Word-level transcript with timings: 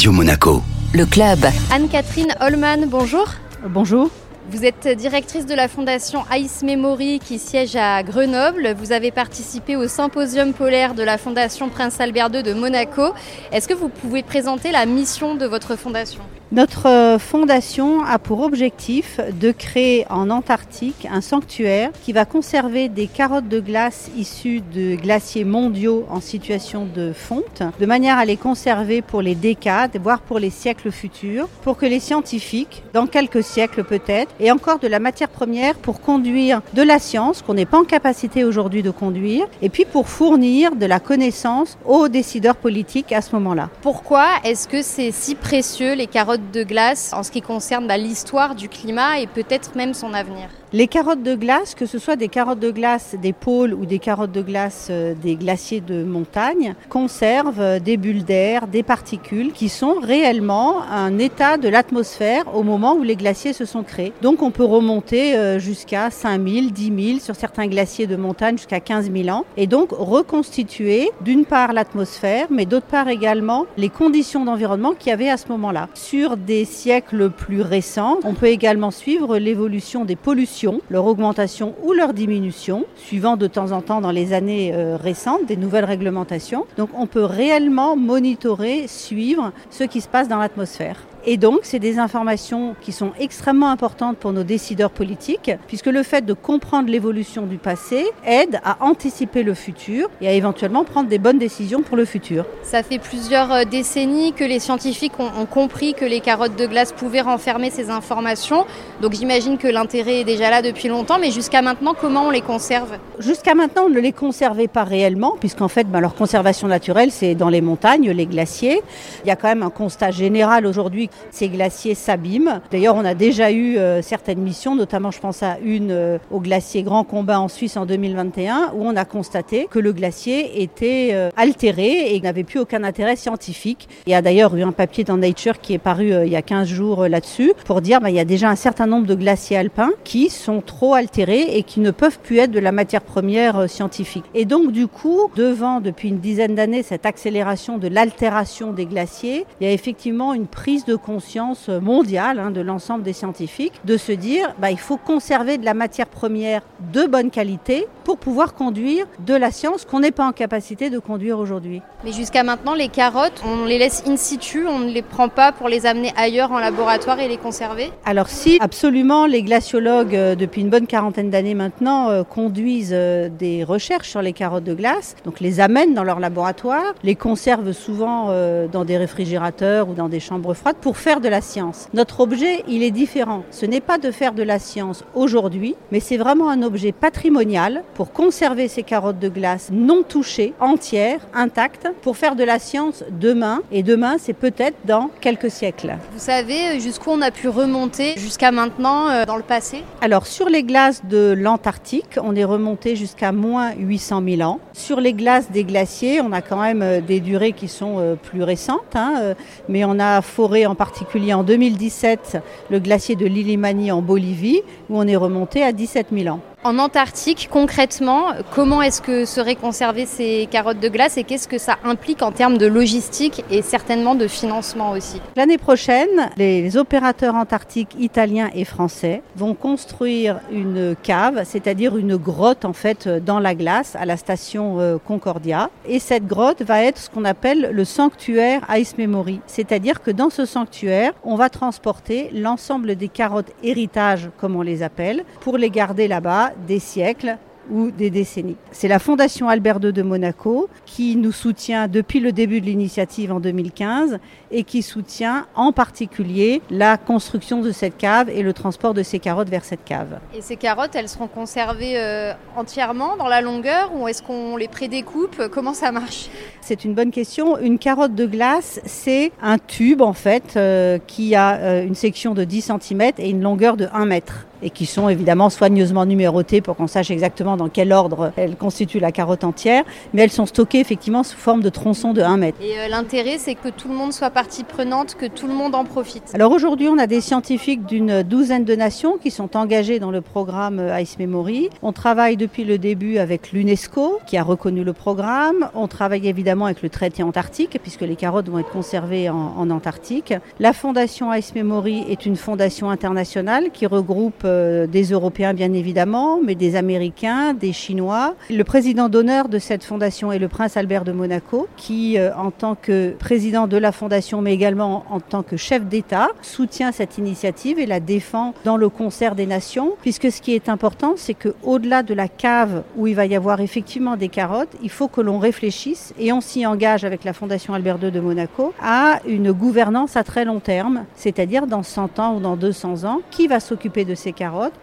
Radio 0.00 0.12
Monaco. 0.12 0.62
Le 0.94 1.04
club. 1.04 1.40
Anne-Catherine 1.70 2.34
Holman, 2.40 2.86
bonjour. 2.88 3.34
Bonjour. 3.68 4.08
Vous 4.50 4.64
êtes 4.64 4.88
directrice 4.88 5.44
de 5.44 5.52
la 5.52 5.68
fondation 5.68 6.24
Ice 6.32 6.62
Memory 6.62 7.18
qui 7.18 7.38
siège 7.38 7.76
à 7.76 8.02
Grenoble. 8.02 8.74
Vous 8.78 8.92
avez 8.92 9.10
participé 9.10 9.76
au 9.76 9.88
symposium 9.88 10.54
polaire 10.54 10.94
de 10.94 11.02
la 11.02 11.18
fondation 11.18 11.68
Prince 11.68 12.00
Albert 12.00 12.30
II 12.32 12.42
de 12.42 12.54
Monaco. 12.54 13.12
Est-ce 13.52 13.68
que 13.68 13.74
vous 13.74 13.90
pouvez 13.90 14.22
présenter 14.22 14.72
la 14.72 14.86
mission 14.86 15.34
de 15.34 15.44
votre 15.44 15.76
fondation? 15.76 16.22
Notre 16.52 16.88
euh, 16.88 17.18
fondation 17.20 18.02
a 18.04 18.18
pour 18.18 18.40
objectif 18.40 19.20
de 19.40 19.52
créer 19.52 20.04
en 20.10 20.30
Antarctique 20.30 21.06
un 21.08 21.20
sanctuaire 21.20 21.90
qui 22.02 22.12
va 22.12 22.24
conserver 22.24 22.88
des 22.88 23.06
carottes 23.06 23.48
de 23.48 23.60
glace 23.60 24.10
issues 24.16 24.60
de 24.60 24.96
glaciers 24.96 25.44
mondiaux 25.44 26.06
en 26.10 26.20
situation 26.20 26.88
de 26.92 27.12
fonte, 27.12 27.62
de 27.78 27.86
manière 27.86 28.18
à 28.18 28.24
les 28.24 28.36
conserver 28.36 29.00
pour 29.00 29.22
les 29.22 29.36
décades, 29.36 29.96
voire 30.02 30.20
pour 30.22 30.40
les 30.40 30.50
siècles 30.50 30.90
futurs, 30.90 31.46
pour 31.62 31.76
que 31.76 31.86
les 31.86 32.00
scientifiques, 32.00 32.82
dans 32.94 33.06
quelques 33.06 33.44
siècles 33.44 33.84
peut-être, 33.84 34.34
aient 34.40 34.50
encore 34.50 34.80
de 34.80 34.88
la 34.88 34.98
matière 34.98 35.28
première 35.28 35.76
pour 35.76 36.00
conduire 36.00 36.62
de 36.74 36.82
la 36.82 36.98
science 36.98 37.42
qu'on 37.42 37.54
n'est 37.54 37.64
pas 37.64 37.78
en 37.78 37.84
capacité 37.84 38.42
aujourd'hui 38.42 38.82
de 38.82 38.90
conduire, 38.90 39.46
et 39.62 39.68
puis 39.68 39.84
pour 39.84 40.08
fournir 40.08 40.74
de 40.74 40.86
la 40.86 40.98
connaissance 40.98 41.78
aux 41.86 42.08
décideurs 42.08 42.56
politiques 42.56 43.12
à 43.12 43.22
ce 43.22 43.36
moment-là. 43.36 43.70
Pourquoi 43.82 44.26
est-ce 44.42 44.66
que 44.66 44.82
c'est 44.82 45.12
si 45.12 45.36
précieux 45.36 45.94
les 45.94 46.08
carottes 46.08 46.39
de 46.52 46.62
glace 46.64 47.12
en 47.12 47.22
ce 47.22 47.30
qui 47.30 47.42
concerne 47.42 47.86
bah, 47.86 47.96
l'histoire 47.96 48.54
du 48.54 48.68
climat 48.68 49.20
et 49.20 49.26
peut-être 49.26 49.74
même 49.76 49.94
son 49.94 50.14
avenir 50.14 50.48
les 50.72 50.86
carottes 50.86 51.22
de 51.22 51.34
glace, 51.34 51.74
que 51.74 51.86
ce 51.86 51.98
soit 51.98 52.16
des 52.16 52.28
carottes 52.28 52.60
de 52.60 52.70
glace 52.70 53.16
des 53.20 53.32
pôles 53.32 53.74
ou 53.74 53.86
des 53.86 53.98
carottes 53.98 54.30
de 54.30 54.42
glace 54.42 54.88
euh, 54.90 55.14
des 55.20 55.34
glaciers 55.34 55.80
de 55.80 56.04
montagne, 56.04 56.74
conservent 56.88 57.60
euh, 57.60 57.80
des 57.80 57.96
bulles 57.96 58.24
d'air, 58.24 58.68
des 58.68 58.84
particules 58.84 59.52
qui 59.52 59.68
sont 59.68 59.94
réellement 60.00 60.82
un 60.82 61.18
état 61.18 61.56
de 61.56 61.68
l'atmosphère 61.68 62.54
au 62.54 62.62
moment 62.62 62.94
où 62.94 63.02
les 63.02 63.16
glaciers 63.16 63.52
se 63.52 63.64
sont 63.64 63.82
créés. 63.82 64.12
Donc 64.22 64.42
on 64.42 64.52
peut 64.52 64.64
remonter 64.64 65.36
euh, 65.36 65.58
jusqu'à 65.58 66.10
5000, 66.10 66.72
10 66.72 67.06
000, 67.14 67.18
sur 67.18 67.34
certains 67.34 67.66
glaciers 67.66 68.06
de 68.06 68.16
montagne 68.16 68.56
jusqu'à 68.56 68.80
15 68.80 69.10
000 69.12 69.28
ans, 69.28 69.44
et 69.56 69.66
donc 69.66 69.90
reconstituer 69.90 71.10
d'une 71.20 71.46
part 71.46 71.72
l'atmosphère, 71.72 72.46
mais 72.48 72.64
d'autre 72.64 72.86
part 72.86 73.08
également 73.08 73.66
les 73.76 73.88
conditions 73.88 74.44
d'environnement 74.44 74.92
qu'il 74.92 75.10
y 75.10 75.12
avait 75.12 75.30
à 75.30 75.36
ce 75.36 75.48
moment-là. 75.48 75.88
Sur 75.94 76.29
des 76.36 76.64
siècles 76.64 77.30
plus 77.30 77.62
récents, 77.62 78.18
on 78.24 78.34
peut 78.34 78.46
également 78.46 78.90
suivre 78.90 79.38
l'évolution 79.38 80.04
des 80.04 80.16
pollutions 80.16 80.80
leur 80.90 81.06
augmentation 81.06 81.74
ou 81.82 81.92
leur 81.92 82.12
diminution, 82.12 82.84
suivant 82.96 83.36
de 83.36 83.46
temps 83.46 83.72
en 83.72 83.82
temps 83.82 84.00
dans 84.00 84.10
les 84.10 84.32
années 84.32 84.72
euh, 84.74 84.96
récentes 84.96 85.46
des 85.46 85.56
nouvelles 85.56 85.84
réglementations. 85.84 86.66
Donc 86.76 86.90
on 86.94 87.06
peut 87.06 87.24
réellement 87.24 87.96
monitorer, 87.96 88.86
suivre 88.88 89.52
ce 89.70 89.84
qui 89.84 90.00
se 90.00 90.08
passe 90.08 90.28
dans 90.28 90.38
l'atmosphère. 90.38 90.96
Et 91.26 91.36
donc, 91.36 91.60
c'est 91.64 91.78
des 91.78 91.98
informations 91.98 92.74
qui 92.80 92.92
sont 92.92 93.12
extrêmement 93.20 93.68
importantes 93.68 94.16
pour 94.16 94.32
nos 94.32 94.42
décideurs 94.42 94.90
politiques, 94.90 95.50
puisque 95.66 95.86
le 95.86 96.02
fait 96.02 96.24
de 96.24 96.32
comprendre 96.32 96.88
l'évolution 96.88 97.44
du 97.44 97.58
passé 97.58 98.06
aide 98.24 98.58
à 98.64 98.78
anticiper 98.82 99.42
le 99.42 99.52
futur 99.52 100.08
et 100.22 100.28
à 100.28 100.32
éventuellement 100.32 100.82
prendre 100.84 101.10
des 101.10 101.18
bonnes 101.18 101.38
décisions 101.38 101.82
pour 101.82 101.98
le 101.98 102.06
futur. 102.06 102.46
Ça 102.62 102.82
fait 102.82 102.98
plusieurs 102.98 103.52
euh, 103.52 103.64
décennies 103.64 104.32
que 104.32 104.44
les 104.44 104.60
scientifiques 104.60 105.12
ont, 105.18 105.44
compris 105.44 105.92
que 105.92 106.06
les 106.06 106.20
carottes 106.20 106.56
de 106.56 106.66
glace 106.66 106.92
pouvaient 106.92 107.20
renfermer 107.20 107.70
ces 107.70 107.90
informations. 107.90 108.64
Donc 109.02 109.12
j'imagine 109.12 109.58
que 109.58 109.68
l'intérêt 109.68 110.20
est 110.20 110.24
déjà 110.24 110.48
là 110.48 110.62
depuis 110.62 110.88
longtemps, 110.88 111.18
mais 111.20 111.30
jusqu'à 111.30 111.60
maintenant, 111.60 111.94
comment 111.98 112.28
on 112.28 112.30
les 112.30 112.40
conserve? 112.40 112.96
Jusqu'à 113.18 113.54
maintenant, 113.54 113.84
on 113.86 113.90
ne 113.90 114.00
les 114.00 114.12
conservait 114.12 114.68
pas 114.68 114.84
réellement, 114.84 115.36
puisqu'en 115.38 115.68
fait, 115.68 115.84
ben, 115.84 116.00
leur 116.00 116.14
conservation 116.14 116.66
naturelle, 116.66 117.10
c'est 117.10 117.34
dans 117.34 117.50
les 117.50 117.60
montagnes, 117.60 118.10
les 118.10 118.26
glaciers. 118.26 118.80
Il 119.24 119.28
y 119.28 119.30
a 119.30 119.36
quand 119.36 119.48
même 119.48 119.62
un 119.62 119.70
constat 119.70 120.10
général 120.10 120.64
aujourd'hui 120.64 121.09
ces 121.30 121.48
glaciers 121.48 121.94
s'abîment. 121.94 122.60
D'ailleurs, 122.70 122.96
on 122.96 123.04
a 123.04 123.14
déjà 123.14 123.50
eu 123.50 123.76
euh, 123.76 124.02
certaines 124.02 124.40
missions, 124.40 124.74
notamment 124.74 125.10
je 125.10 125.20
pense 125.20 125.42
à 125.42 125.58
une 125.62 125.90
euh, 125.90 126.18
au 126.30 126.40
glacier 126.40 126.82
Grand 126.82 127.04
Combat 127.04 127.40
en 127.40 127.48
Suisse 127.48 127.76
en 127.76 127.86
2021, 127.86 128.72
où 128.74 128.84
on 128.84 128.96
a 128.96 129.04
constaté 129.04 129.68
que 129.70 129.78
le 129.78 129.92
glacier 129.92 130.62
était 130.62 131.10
euh, 131.12 131.30
altéré 131.36 132.14
et 132.14 132.20
n'avait 132.20 132.44
plus 132.44 132.60
aucun 132.60 132.84
intérêt 132.84 133.16
scientifique. 133.16 133.88
Il 134.06 134.12
y 134.12 134.14
a 134.14 134.22
d'ailleurs 134.22 134.54
eu 134.56 134.62
un 134.62 134.72
papier 134.72 135.04
dans 135.04 135.16
Nature 135.16 135.60
qui 135.60 135.74
est 135.74 135.78
paru 135.78 136.12
il 136.24 136.32
y 136.32 136.36
a 136.36 136.42
15 136.42 136.68
jours 136.68 137.06
là-dessus 137.06 137.52
pour 137.64 137.80
dire 137.80 137.98
qu'il 137.98 138.04
bah, 138.04 138.10
y 138.10 138.20
a 138.20 138.24
déjà 138.24 138.48
un 138.48 138.56
certain 138.56 138.86
nombre 138.86 139.06
de 139.06 139.14
glaciers 139.14 139.56
alpins 139.56 139.90
qui 140.04 140.30
sont 140.30 140.60
trop 140.60 140.94
altérés 140.94 141.56
et 141.56 141.62
qui 141.62 141.80
ne 141.80 141.90
peuvent 141.90 142.18
plus 142.18 142.38
être 142.38 142.50
de 142.50 142.58
la 142.58 142.72
matière 142.72 143.02
première 143.02 143.68
scientifique. 143.68 144.24
Et 144.34 144.44
donc 144.44 144.72
du 144.72 144.86
coup, 144.86 145.30
devant 145.36 145.80
depuis 145.80 146.08
une 146.08 146.18
dizaine 146.20 146.54
d'années 146.54 146.82
cette 146.82 147.06
accélération 147.06 147.78
de 147.78 147.88
l'altération 147.88 148.72
des 148.72 148.86
glaciers, 148.86 149.46
il 149.60 149.66
y 149.66 149.70
a 149.70 149.72
effectivement 149.72 150.34
une 150.34 150.46
prise 150.46 150.84
de 150.84 150.96
conscience 151.00 151.68
mondiale 151.68 152.38
hein, 152.38 152.50
de 152.50 152.60
l'ensemble 152.60 153.02
des 153.02 153.12
scientifiques, 153.12 153.80
de 153.84 153.96
se 153.96 154.12
dire 154.12 154.54
bah, 154.58 154.70
il 154.70 154.78
faut 154.78 154.96
conserver 154.96 155.58
de 155.58 155.64
la 155.64 155.74
matière 155.74 156.06
première 156.06 156.62
de 156.92 157.06
bonne 157.06 157.30
qualité 157.30 157.86
pour 158.04 158.18
pouvoir 158.18 158.54
conduire 158.54 159.06
de 159.24 159.34
la 159.34 159.50
science 159.50 159.84
qu'on 159.84 160.00
n'est 160.00 160.10
pas 160.10 160.26
en 160.26 160.32
capacité 160.32 160.90
de 160.90 160.98
conduire 160.98 161.38
aujourd'hui. 161.38 161.82
Mais 162.04 162.12
jusqu'à 162.12 162.42
maintenant, 162.42 162.74
les 162.74 162.88
carottes, 162.88 163.42
on 163.44 163.64
les 163.64 163.78
laisse 163.78 164.02
in 164.06 164.16
situ, 164.16 164.66
on 164.66 164.78
ne 164.78 164.90
les 164.90 165.02
prend 165.02 165.28
pas 165.28 165.52
pour 165.52 165.68
les 165.68 165.86
amener 165.86 166.12
ailleurs 166.16 166.50
en 166.52 166.58
laboratoire 166.58 167.20
et 167.20 167.28
les 167.28 167.36
conserver 167.36 167.92
Alors 168.04 168.28
si, 168.28 168.58
absolument, 168.60 169.26
les 169.26 169.42
glaciologues, 169.42 170.14
euh, 170.14 170.34
depuis 170.34 170.62
une 170.62 170.70
bonne 170.70 170.86
quarantaine 170.86 171.30
d'années 171.30 171.54
maintenant, 171.54 172.08
euh, 172.08 172.22
conduisent 172.22 172.94
euh, 172.94 173.28
des 173.28 173.64
recherches 173.64 174.08
sur 174.08 174.22
les 174.22 174.32
carottes 174.32 174.64
de 174.64 174.74
glace, 174.74 175.14
donc 175.24 175.40
les 175.40 175.60
amènent 175.60 175.94
dans 175.94 176.04
leur 176.04 176.20
laboratoire, 176.20 176.94
les 177.02 177.14
conservent 177.14 177.72
souvent 177.72 178.30
dans 178.72 178.84
des 178.84 178.96
réfrigérateurs 178.96 179.88
ou 179.88 179.94
dans 179.94 180.08
des 180.08 180.20
chambres 180.20 180.54
froides 180.54 180.76
pour 180.80 180.89
faire 180.96 181.20
de 181.20 181.28
la 181.28 181.40
science. 181.40 181.88
Notre 181.94 182.20
objet, 182.20 182.64
il 182.68 182.82
est 182.82 182.90
différent. 182.90 183.44
Ce 183.50 183.66
n'est 183.66 183.80
pas 183.80 183.98
de 183.98 184.10
faire 184.10 184.32
de 184.32 184.42
la 184.42 184.58
science 184.58 185.04
aujourd'hui, 185.14 185.74
mais 185.92 186.00
c'est 186.00 186.16
vraiment 186.16 186.50
un 186.50 186.62
objet 186.62 186.92
patrimonial 186.92 187.82
pour 187.94 188.12
conserver 188.12 188.68
ces 188.68 188.82
carottes 188.82 189.18
de 189.18 189.28
glace 189.28 189.68
non 189.72 190.02
touchées, 190.02 190.54
entières, 190.60 191.20
intactes, 191.34 191.88
pour 192.02 192.16
faire 192.16 192.36
de 192.36 192.44
la 192.44 192.58
science 192.58 193.04
demain. 193.10 193.62
Et 193.72 193.82
demain, 193.82 194.16
c'est 194.18 194.32
peut-être 194.32 194.76
dans 194.84 195.10
quelques 195.20 195.50
siècles. 195.50 195.96
Vous 196.12 196.18
savez 196.18 196.80
jusqu'où 196.80 197.10
on 197.10 197.22
a 197.22 197.30
pu 197.30 197.48
remonter 197.48 198.14
jusqu'à 198.16 198.50
maintenant 198.50 199.08
euh, 199.08 199.24
dans 199.24 199.36
le 199.36 199.42
passé? 199.42 199.84
Alors, 200.00 200.26
sur 200.26 200.48
les 200.48 200.62
glaces 200.62 201.02
de 201.04 201.34
l'Antarctique, 201.36 202.18
on 202.22 202.34
est 202.34 202.44
remonté 202.44 202.96
jusqu'à 202.96 203.32
moins 203.32 203.72
800 203.76 204.22
000 204.26 204.42
ans. 204.42 204.60
Sur 204.72 205.00
les 205.00 205.12
glaces 205.12 205.50
des 205.50 205.64
glaciers, 205.64 206.20
on 206.20 206.32
a 206.32 206.42
quand 206.42 206.60
même 206.60 206.82
euh, 206.82 207.00
des 207.00 207.20
durées 207.20 207.52
qui 207.52 207.68
sont 207.68 207.96
euh, 207.98 208.14
plus 208.14 208.42
récentes, 208.42 208.94
hein, 208.94 209.34
mais 209.68 209.84
on 209.84 209.98
a 209.98 210.22
foré 210.22 210.66
en 210.66 210.74
particulier 210.80 211.00
particulier 211.00 211.34
en 211.34 211.42
2017 211.42 212.38
le 212.70 212.80
glacier 212.80 213.14
de 213.14 213.26
l'Ilimani 213.26 213.92
en 213.92 214.00
Bolivie, 214.00 214.62
où 214.88 214.98
on 214.98 215.06
est 215.06 215.14
remonté 215.14 215.62
à 215.62 215.72
17 215.72 216.06
000 216.10 216.34
ans. 216.34 216.40
En 216.62 216.78
Antarctique, 216.78 217.48
concrètement, 217.50 218.32
comment 218.54 218.82
est-ce 218.82 219.00
que 219.00 219.24
seraient 219.24 219.54
conservées 219.54 220.04
ces 220.04 220.46
carottes 220.50 220.78
de 220.78 220.90
glace 220.90 221.16
et 221.16 221.24
qu'est-ce 221.24 221.48
que 221.48 221.56
ça 221.56 221.78
implique 221.84 222.20
en 222.20 222.32
termes 222.32 222.58
de 222.58 222.66
logistique 222.66 223.42
et 223.50 223.62
certainement 223.62 224.14
de 224.14 224.28
financement 224.28 224.90
aussi 224.90 225.22
L'année 225.36 225.56
prochaine, 225.56 226.28
les 226.36 226.76
opérateurs 226.76 227.34
antarctiques 227.34 227.96
italiens 227.98 228.50
et 228.54 228.66
français 228.66 229.22
vont 229.36 229.54
construire 229.54 230.40
une 230.52 230.94
cave, 231.02 231.44
c'est-à-dire 231.46 231.96
une 231.96 232.18
grotte 232.18 232.66
en 232.66 232.74
fait 232.74 233.08
dans 233.08 233.38
la 233.38 233.54
glace 233.54 233.96
à 233.98 234.04
la 234.04 234.18
station 234.18 234.80
euh, 234.80 234.98
Concordia. 235.02 235.70
Et 235.88 235.98
cette 235.98 236.26
grotte 236.26 236.60
va 236.60 236.82
être 236.82 236.98
ce 236.98 237.08
qu'on 237.08 237.24
appelle 237.24 237.70
le 237.72 237.84
sanctuaire 237.86 238.66
Ice 238.76 238.98
Memory, 238.98 239.40
c'est-à-dire 239.46 240.02
que 240.02 240.10
dans 240.10 240.28
ce 240.28 240.44
sanctuaire, 240.44 241.14
on 241.24 241.36
va 241.36 241.48
transporter 241.48 242.28
l'ensemble 242.34 242.96
des 242.96 243.08
carottes 243.08 243.52
héritage, 243.62 244.28
comme 244.38 244.56
on 244.56 244.62
les 244.62 244.82
appelle, 244.82 245.24
pour 245.40 245.56
les 245.56 245.70
garder 245.70 246.06
là-bas 246.06 246.49
des 246.66 246.78
siècles 246.78 247.38
ou 247.70 247.90
des 247.90 248.10
décennies. 248.10 248.56
C'est 248.72 248.88
la 248.88 248.98
Fondation 248.98 249.48
Albert 249.48 249.78
II 249.82 249.92
de 249.92 250.02
Monaco 250.02 250.68
qui 250.86 251.16
nous 251.16 251.32
soutient 251.32 251.88
depuis 251.88 252.20
le 252.20 252.32
début 252.32 252.60
de 252.60 252.66
l'initiative 252.66 253.32
en 253.32 253.40
2015 253.40 254.18
et 254.50 254.64
qui 254.64 254.82
soutient 254.82 255.46
en 255.54 255.72
particulier 255.72 256.62
la 256.70 256.96
construction 256.96 257.60
de 257.60 257.70
cette 257.70 257.96
cave 257.96 258.28
et 258.30 258.42
le 258.42 258.52
transport 258.52 258.94
de 258.94 259.02
ces 259.02 259.18
carottes 259.18 259.48
vers 259.48 259.64
cette 259.64 259.84
cave. 259.84 260.18
Et 260.34 260.40
ces 260.40 260.56
carottes, 260.56 260.94
elles 260.94 261.08
seront 261.08 261.28
conservées 261.28 261.96
euh, 261.96 262.32
entièrement 262.56 263.16
dans 263.16 263.28
la 263.28 263.40
longueur 263.40 263.92
ou 263.94 264.08
est-ce 264.08 264.22
qu'on 264.22 264.56
les 264.56 264.68
prédécoupe? 264.68 265.48
Comment 265.52 265.74
ça 265.74 265.92
marche? 265.92 266.28
C'est 266.60 266.84
une 266.84 266.94
bonne 266.94 267.10
question. 267.10 267.58
Une 267.58 267.78
carotte 267.78 268.14
de 268.14 268.26
glace, 268.26 268.80
c'est 268.84 269.32
un 269.42 269.58
tube 269.58 270.02
en 270.02 270.12
fait 270.12 270.54
euh, 270.56 270.98
qui 271.06 271.34
a 271.34 271.56
euh, 271.56 271.86
une 271.86 271.94
section 271.94 272.34
de 272.34 272.44
10 272.44 272.72
cm 272.80 273.12
et 273.18 273.30
une 273.30 273.42
longueur 273.42 273.76
de 273.76 273.88
1 273.92 274.06
mètre. 274.06 274.46
Et 274.62 274.70
qui 274.70 274.86
sont 274.86 275.08
évidemment 275.08 275.50
soigneusement 275.50 276.06
numérotées 276.06 276.60
pour 276.60 276.76
qu'on 276.76 276.86
sache 276.86 277.10
exactement 277.10 277.56
dans 277.56 277.68
quel 277.68 277.92
ordre 277.92 278.32
elles 278.36 278.56
constituent 278.56 279.00
la 279.00 279.12
carotte 279.12 279.44
entière, 279.44 279.84
mais 280.12 280.22
elles 280.22 280.30
sont 280.30 280.46
stockées 280.46 280.80
effectivement 280.80 281.22
sous 281.22 281.36
forme 281.36 281.62
de 281.62 281.68
tronçons 281.68 282.12
de 282.12 282.22
1 282.22 282.36
mètre. 282.36 282.58
Et 282.62 282.78
euh, 282.78 282.88
l'intérêt, 282.88 283.38
c'est 283.38 283.54
que 283.54 283.68
tout 283.68 283.88
le 283.88 283.94
monde 283.94 284.12
soit 284.12 284.30
partie 284.30 284.64
prenante, 284.64 285.14
que 285.14 285.26
tout 285.26 285.46
le 285.46 285.54
monde 285.54 285.74
en 285.74 285.84
profite. 285.84 286.30
Alors 286.34 286.52
aujourd'hui, 286.52 286.88
on 286.88 286.98
a 286.98 287.06
des 287.06 287.20
scientifiques 287.20 287.86
d'une 287.86 288.22
douzaine 288.22 288.64
de 288.64 288.74
nations 288.74 289.18
qui 289.18 289.30
sont 289.30 289.56
engagés 289.56 289.98
dans 289.98 290.10
le 290.10 290.20
programme 290.20 290.82
Ice 291.00 291.18
Memory. 291.18 291.70
On 291.82 291.92
travaille 291.92 292.36
depuis 292.36 292.64
le 292.64 292.78
début 292.78 293.18
avec 293.18 293.52
l'UNESCO 293.52 294.20
qui 294.26 294.36
a 294.36 294.42
reconnu 294.42 294.84
le 294.84 294.92
programme. 294.92 295.70
On 295.74 295.88
travaille 295.88 296.28
évidemment 296.28 296.66
avec 296.66 296.82
le 296.82 296.88
traité 296.88 297.22
antarctique 297.22 297.78
puisque 297.82 298.02
les 298.02 298.16
carottes 298.16 298.48
vont 298.48 298.58
être 298.58 298.70
conservées 298.70 299.28
en, 299.30 299.54
en 299.56 299.70
Antarctique. 299.70 300.34
La 300.58 300.72
fondation 300.72 301.32
Ice 301.32 301.54
Memory 301.54 302.04
est 302.08 302.26
une 302.26 302.36
fondation 302.36 302.90
internationale 302.90 303.70
qui 303.72 303.86
regroupe 303.86 304.44
euh, 304.50 304.86
des 304.86 305.04
Européens 305.12 305.54
bien 305.54 305.72
évidemment, 305.72 306.40
mais 306.44 306.54
des 306.54 306.76
Américains, 306.76 307.54
des 307.54 307.72
Chinois. 307.72 308.34
Le 308.50 308.64
président 308.64 309.08
d'honneur 309.08 309.48
de 309.48 309.58
cette 309.58 309.84
fondation 309.84 310.32
est 310.32 310.38
le 310.38 310.48
prince 310.48 310.76
Albert 310.76 311.04
de 311.04 311.12
Monaco 311.12 311.68
qui, 311.76 312.18
euh, 312.18 312.34
en 312.36 312.50
tant 312.50 312.74
que 312.74 313.10
président 313.18 313.66
de 313.66 313.76
la 313.76 313.92
fondation, 313.92 314.42
mais 314.42 314.52
également 314.52 315.04
en 315.10 315.20
tant 315.20 315.42
que 315.42 315.56
chef 315.56 315.84
d'État, 315.84 316.28
soutient 316.42 316.92
cette 316.92 317.18
initiative 317.18 317.78
et 317.78 317.86
la 317.86 318.00
défend 318.00 318.54
dans 318.64 318.76
le 318.76 318.88
concert 318.88 319.34
des 319.34 319.46
nations, 319.46 319.92
puisque 320.02 320.30
ce 320.30 320.40
qui 320.40 320.54
est 320.54 320.68
important, 320.68 321.14
c'est 321.16 321.34
que 321.34 321.54
au-delà 321.62 322.02
de 322.02 322.14
la 322.14 322.28
cave 322.28 322.82
où 322.96 323.06
il 323.06 323.14
va 323.14 323.26
y 323.26 323.36
avoir 323.36 323.60
effectivement 323.60 324.16
des 324.16 324.28
carottes, 324.28 324.74
il 324.82 324.90
faut 324.90 325.08
que 325.08 325.20
l'on 325.20 325.38
réfléchisse 325.38 326.12
et 326.18 326.32
on 326.32 326.40
s'y 326.40 326.66
engage 326.66 327.04
avec 327.04 327.24
la 327.24 327.32
Fondation 327.32 327.74
Albert 327.74 327.98
II 328.02 328.10
de 328.10 328.20
Monaco 328.20 328.72
à 328.82 329.20
une 329.26 329.52
gouvernance 329.52 330.16
à 330.16 330.24
très 330.24 330.44
long 330.44 330.60
terme, 330.60 331.04
c'est-à-dire 331.14 331.66
dans 331.66 331.82
100 331.82 332.18
ans 332.18 332.36
ou 332.36 332.40
dans 332.40 332.56
200 332.56 333.04
ans, 333.04 333.20
qui 333.30 333.46
va 333.46 333.60
s'occuper 333.60 334.04
de 334.04 334.14
ces 334.14 334.32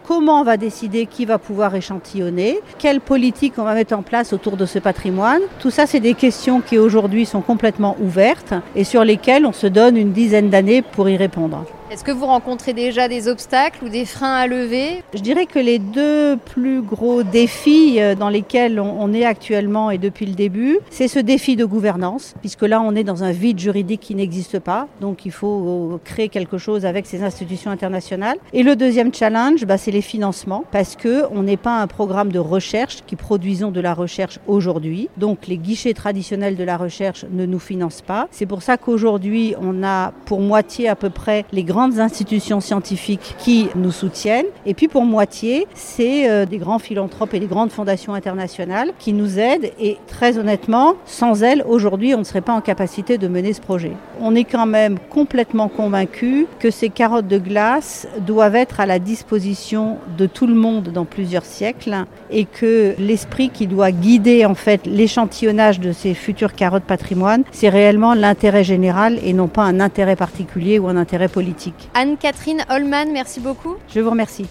comment 0.06 0.40
on 0.40 0.44
va 0.44 0.56
décider 0.56 1.06
qui 1.06 1.24
va 1.24 1.38
pouvoir 1.38 1.74
échantillonner, 1.74 2.60
quelle 2.78 3.00
politique 3.00 3.54
on 3.58 3.64
va 3.64 3.74
mettre 3.74 3.96
en 3.96 4.02
place 4.02 4.32
autour 4.32 4.56
de 4.56 4.66
ce 4.66 4.78
patrimoine? 4.78 5.42
Tout 5.58 5.70
ça, 5.70 5.86
c'est 5.86 6.00
des 6.00 6.14
questions 6.14 6.60
qui 6.60 6.78
aujourd'hui 6.78 7.26
sont 7.26 7.40
complètement 7.40 7.96
ouvertes 8.00 8.54
et 8.76 8.84
sur 8.84 9.04
lesquelles 9.04 9.46
on 9.46 9.52
se 9.52 9.66
donne 9.66 9.96
une 9.96 10.12
dizaine 10.12 10.50
d'années 10.50 10.82
pour 10.82 11.08
y 11.08 11.16
répondre. 11.16 11.64
Est-ce 11.90 12.04
que 12.04 12.12
vous 12.12 12.26
rencontrez 12.26 12.74
déjà 12.74 13.08
des 13.08 13.28
obstacles 13.28 13.82
ou 13.82 13.88
des 13.88 14.04
freins 14.04 14.34
à 14.34 14.46
lever 14.46 15.02
Je 15.14 15.20
dirais 15.20 15.46
que 15.46 15.58
les 15.58 15.78
deux 15.78 16.36
plus 16.36 16.82
gros 16.82 17.22
défis 17.22 17.96
euh, 17.98 18.14
dans 18.14 18.28
lesquels 18.28 18.78
on 18.78 19.14
est 19.14 19.24
actuellement 19.24 19.90
et 19.90 19.96
depuis 19.96 20.26
le 20.26 20.34
début, 20.34 20.80
c'est 20.90 21.08
ce 21.08 21.18
défi 21.18 21.56
de 21.56 21.64
gouvernance, 21.64 22.34
puisque 22.40 22.60
là 22.60 22.82
on 22.82 22.94
est 22.94 23.04
dans 23.04 23.24
un 23.24 23.32
vide 23.32 23.58
juridique 23.58 24.02
qui 24.02 24.14
n'existe 24.14 24.58
pas, 24.58 24.86
donc 25.00 25.24
il 25.24 25.32
faut 25.32 25.98
créer 26.04 26.28
quelque 26.28 26.58
chose 26.58 26.84
avec 26.84 27.06
ces 27.06 27.22
institutions 27.22 27.70
internationales. 27.70 28.36
Et 28.52 28.62
le 28.62 28.76
deuxième 28.76 29.14
challenge, 29.14 29.64
bah, 29.64 29.78
c'est 29.78 29.90
les 29.90 30.02
financements, 30.02 30.64
parce 30.70 30.94
que 30.94 31.24
on 31.30 31.42
n'est 31.44 31.56
pas 31.56 31.80
un 31.80 31.86
programme 31.86 32.32
de 32.32 32.38
recherche 32.38 32.98
qui 33.06 33.16
produisons 33.16 33.70
de 33.70 33.80
la 33.80 33.94
recherche 33.94 34.40
aujourd'hui, 34.46 35.08
donc 35.16 35.46
les 35.46 35.56
guichets 35.56 35.94
traditionnels 35.94 36.56
de 36.56 36.64
la 36.64 36.76
recherche 36.76 37.24
ne 37.30 37.46
nous 37.46 37.58
financent 37.58 38.02
pas. 38.02 38.28
C'est 38.30 38.44
pour 38.44 38.60
ça 38.60 38.76
qu'aujourd'hui 38.76 39.54
on 39.58 39.82
a 39.82 40.12
pour 40.26 40.40
moitié 40.40 40.86
à 40.86 40.94
peu 40.94 41.08
près 41.08 41.46
les 41.50 41.64
grands 41.64 41.77
grandes 41.78 42.00
institutions 42.00 42.60
scientifiques 42.60 43.36
qui 43.38 43.68
nous 43.76 43.92
soutiennent. 43.92 44.46
Et 44.66 44.74
puis 44.74 44.88
pour 44.88 45.04
moitié, 45.04 45.68
c'est 45.74 46.28
euh, 46.28 46.44
des 46.44 46.58
grands 46.58 46.80
philanthropes 46.80 47.34
et 47.34 47.38
des 47.38 47.46
grandes 47.46 47.70
fondations 47.70 48.14
internationales 48.14 48.90
qui 48.98 49.12
nous 49.12 49.38
aident. 49.38 49.70
Et 49.78 49.96
très 50.08 50.38
honnêtement, 50.38 50.94
sans 51.06 51.44
elles, 51.44 51.64
aujourd'hui, 51.68 52.16
on 52.16 52.18
ne 52.18 52.24
serait 52.24 52.40
pas 52.40 52.52
en 52.52 52.60
capacité 52.60 53.16
de 53.16 53.28
mener 53.28 53.52
ce 53.52 53.60
projet. 53.60 53.92
On 54.20 54.34
est 54.34 54.42
quand 54.42 54.66
même 54.66 54.98
complètement 55.08 55.68
convaincu 55.68 56.48
que 56.58 56.72
ces 56.72 56.88
carottes 56.88 57.28
de 57.28 57.38
glace 57.38 58.08
doivent 58.26 58.56
être 58.56 58.80
à 58.80 58.86
la 58.86 58.98
disposition 58.98 59.98
de 60.16 60.26
tout 60.26 60.48
le 60.48 60.54
monde 60.54 60.88
dans 60.88 61.04
plusieurs 61.04 61.44
siècles 61.44 62.06
et 62.32 62.44
que 62.44 62.96
l'esprit 62.98 63.50
qui 63.50 63.68
doit 63.68 63.92
guider 63.92 64.44
en 64.44 64.56
fait 64.56 64.84
l'échantillonnage 64.84 65.78
de 65.78 65.92
ces 65.92 66.14
futures 66.14 66.54
carottes 66.54 66.82
patrimoine, 66.82 67.44
c'est 67.52 67.68
réellement 67.68 68.14
l'intérêt 68.14 68.64
général 68.64 69.20
et 69.22 69.32
non 69.32 69.46
pas 69.46 69.62
un 69.62 69.78
intérêt 69.78 70.16
particulier 70.16 70.80
ou 70.80 70.88
un 70.88 70.96
intérêt 70.96 71.28
politique. 71.28 71.67
Anne-Catherine 71.94 72.64
Holman, 72.68 73.12
merci 73.12 73.40
beaucoup. 73.40 73.76
Je 73.94 74.00
vous 74.00 74.10
remercie. 74.10 74.48